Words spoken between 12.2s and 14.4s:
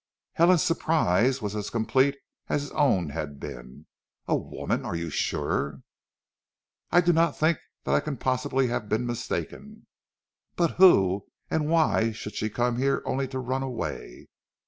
she come here only to run away?"